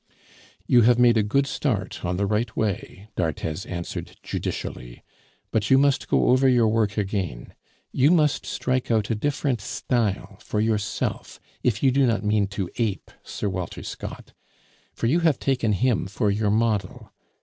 "You 0.65 0.81
have 0.81 0.97
made 0.97 1.15
a 1.15 1.21
good 1.21 1.45
start 1.45 2.03
on 2.03 2.17
the 2.17 2.25
right 2.25 2.57
way," 2.57 3.09
d'Arthez 3.15 3.67
answered 3.67 4.17
judicially, 4.23 5.03
"but 5.51 5.69
you 5.69 5.77
must 5.77 6.07
go 6.07 6.29
over 6.29 6.49
your 6.49 6.67
work 6.67 6.97
again. 6.97 7.53
You 7.91 8.09
must 8.09 8.43
strike 8.43 8.89
out 8.89 9.11
a 9.11 9.15
different 9.15 9.61
style 9.61 10.39
for 10.41 10.59
yourself 10.59 11.39
if 11.61 11.83
you 11.83 11.91
do 11.91 12.07
not 12.07 12.23
mean 12.23 12.47
to 12.47 12.71
ape 12.77 13.11
Sir 13.21 13.47
Walter 13.47 13.83
Scott, 13.83 14.33
for 14.91 15.05
you 15.05 15.19
have 15.19 15.37
taken 15.37 15.71
him 15.73 16.07
for 16.07 16.31
your 16.31 16.49
model. 16.49 17.13